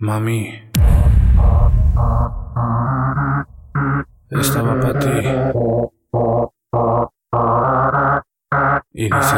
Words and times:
Mami. 0.00 0.48
Estaba 4.30 4.80
para 4.80 4.98
ti. 4.98 5.08
Y 8.94 9.04
dice, 9.04 9.36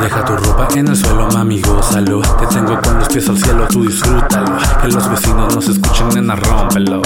deja 0.00 0.24
tu 0.24 0.36
ropa 0.36 0.66
en 0.74 0.88
el 0.88 0.96
suelo, 0.96 1.28
mami, 1.32 1.62
gózalo. 1.62 2.22
Te 2.22 2.46
tengo 2.48 2.80
con 2.82 2.98
los 2.98 3.08
pies 3.08 3.28
al 3.28 3.38
cielo, 3.38 3.68
tú 3.68 3.84
disfrútalo. 3.84 4.58
Que 4.82 4.88
los 4.88 5.10
vecinos 5.10 5.54
nos 5.54 5.68
escuchen, 5.68 6.08
nena, 6.08 6.34
rómpelo, 6.34 7.02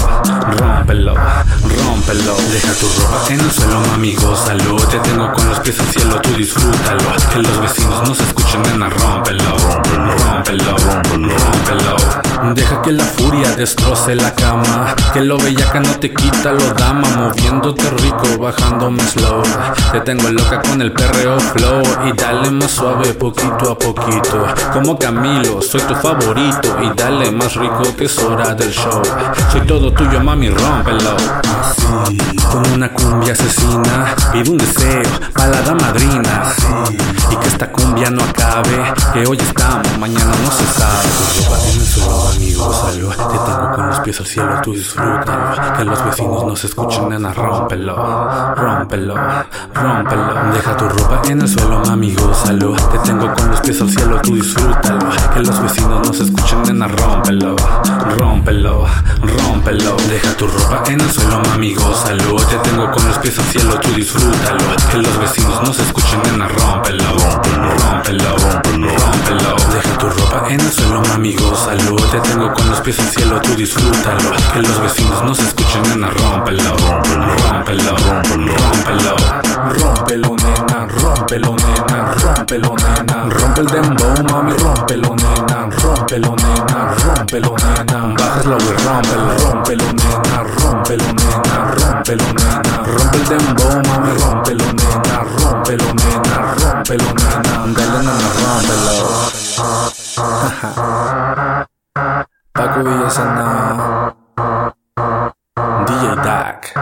rómpelo, 0.59 1.15
rómpelo. 1.15 2.35
Deja 2.53 2.73
tu 2.81 2.87
ropa 2.87 3.27
en 3.29 3.41
el 3.41 3.51
suelo, 3.51 3.81
mami, 3.91 4.15
gózalo. 4.15 4.77
Te 4.77 4.99
tengo 5.01 5.31
con 5.31 5.47
los 5.47 5.61
pies 5.61 5.79
al 5.79 5.87
cielo, 5.89 6.21
tú 6.23 6.31
disfrútalo. 6.39 7.11
Que 7.31 7.39
los 7.43 7.61
vecinos 7.61 8.09
nos 8.09 8.19
escuchen, 8.19 8.63
nena, 8.63 8.89
rómpelo, 8.89 9.45
rómpelo, 9.59 10.77
rómpelo. 10.77 11.04
Deja 12.55 12.83
que 12.83 12.93
la 12.93 13.05
destroce 13.57 14.15
la 14.15 14.35
cama. 14.35 14.95
Que 15.13 15.21
lo 15.21 15.39
bellaca 15.39 15.81
no 15.81 15.91
te 16.01 16.13
quita 16.13 16.53
lo 16.53 16.73
dama. 16.75 17.09
Moviéndote 17.17 17.89
rico, 17.91 18.39
bajándome 18.39 19.03
slow. 19.05 19.43
Te 19.93 20.01
tengo 20.01 20.29
loca 20.31 20.61
con 20.63 20.83
el 20.83 20.93
perreo 20.93 21.39
flow. 21.39 21.83
Y 22.07 22.13
dale 22.13 22.51
más 22.51 22.71
suave, 22.71 23.15
poquito 23.15 23.71
a 23.71 23.79
poquito. 23.79 24.47
Como 24.73 24.99
Camilo, 24.99 25.63
soy 25.63 25.81
tu 25.83 25.95
favorito. 25.95 26.77
Y 26.83 26.91
dale 26.97 27.31
más 27.31 27.55
rico 27.57 27.83
que 27.97 28.07
es 28.07 28.19
hora 28.19 28.55
del 28.55 28.71
show. 28.71 29.03
Soy 29.53 29.61
todo 29.63 29.93
tuyo, 29.93 30.21
mami, 30.21 30.51
rómpelo. 30.51 31.17
Así, 31.61 32.19
con 32.51 32.67
una 32.73 32.93
cumbia 32.93 33.33
asesina. 33.33 34.15
Pido 34.33 34.53
un 34.53 34.59
deseo 34.59 35.03
para 35.33 35.49
la 35.49 35.61
dama 35.63 35.85
madrina. 35.85 36.53
Y 37.31 37.37
que 37.37 37.49
esta 37.49 37.71
cumbia 37.71 38.11
no 38.11 38.23
acabe. 38.25 38.93
Que 39.13 39.27
hoy 39.27 39.39
estamos, 39.39 39.99
mañana 39.99 40.33
no 40.43 40.51
se 40.51 40.67
sabe. 40.67 41.05
El 42.95 43.44
pies 44.05 44.21
al 44.21 44.27
cielo, 44.27 44.61
tú 44.63 44.73
disfrútalo. 44.75 45.77
Que 45.77 45.85
los 45.85 46.05
vecinos 46.05 46.45
nos 46.45 46.65
escuchen, 46.65 47.09
nena, 47.09 47.33
rómpelo, 47.33 47.97
rómpelo, 48.55 49.15
rómpelo. 49.75 50.53
Deja 50.53 50.77
tu 50.77 50.89
ropa 50.89 51.23
en 51.29 51.41
el 51.41 51.49
suelo, 51.49 51.81
mami, 51.87 52.15
gózalo. 52.15 52.77
Te 52.93 52.99
tengo 52.99 53.33
con 53.35 53.51
los 53.51 53.61
pies 53.63 53.81
al 53.81 53.91
cielo, 53.91 54.21
tú 54.21 54.35
disfrútalo. 54.35 54.99
Que 55.33 55.41
los 55.41 55.63
vecinos 55.63 56.07
nos 56.07 56.21
escuchen, 56.21 56.63
nena, 56.65 56.87
rómpelo, 56.89 57.57
rómpelo, 58.19 58.87
rómpelo. 59.23 59.97
Deja 60.09 60.37
tu 60.37 60.47
ropa 60.47 60.83
en 60.87 61.01
el 61.01 61.11
suelo, 61.11 61.41
mami, 61.51 61.75
gózalo. 61.75 62.37
Te 62.37 62.57
tengo 62.59 62.91
con 62.93 63.09
los 63.09 63.19
pies 63.19 63.39
al 63.39 63.45
cielo, 63.47 63.81
tú 63.81 63.89
disfrútalo. 63.95 64.65
Que 64.91 64.99
los 64.99 65.19
vecinos 65.19 65.63
nos 65.63 65.79
escuchen, 65.79 66.21
nena, 66.25 66.49
rómpelo, 66.49 67.05
mami, 71.45 71.51
gózalo. 71.51 71.97
Te 72.11 72.21
tengo 72.21 72.53
con 72.53 72.71
los 72.71 72.81
pies 72.81 72.99
al 72.99 73.09
cielo, 73.09 73.41
tú 73.41 73.55
disfrútalo. 73.55 74.31
Que 74.53 74.61
los 74.61 74.81
vecinos 74.83 75.23
nos 75.25 75.39
escuchen, 75.39 75.83
nena, 75.83 76.11
rómpelo, 76.11 76.77
rómpelo, 76.77 77.97
rómpelo. 77.97 79.17
Rómpelo, 79.79 80.37
nena, 80.37 80.87
rómpelo, 80.87 81.57
nena, 81.57 82.15
rómpelo, 82.15 82.75
nena. 82.77 83.29
Rompe 83.31 83.61
el 83.61 83.67
dembow, 83.67 84.25
mami, 84.31 84.53
rómpelo, 84.53 85.17
nena, 85.17 85.69
rómpelo, 85.83 86.37
nena, 86.37 86.95
rómpelo, 86.95 87.57
nena. 87.57 88.15
Bájalo 88.19 88.57
y 88.59 88.73
rómpelo, 88.85 89.39
rómpelo, 89.39 89.85
nena, 89.93 90.43
rómpelo, 90.43 91.05
nena, 91.05 91.75
rómpelo, 91.75 92.25
nena. 92.25 92.83
Rompe 92.85 93.17
el 93.17 93.29
dembow, 93.29 93.83
mami, 93.89 94.11
rómpelo, 94.19 94.65
nena, 94.73 95.25
rómpelo, 95.39 95.95
nena, 95.95 96.55
rómpelo, 96.55 97.05
nena, 97.15 97.54
DJ 105.87 106.15
Duck, 106.23 106.75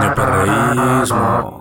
de. 0.00 1.55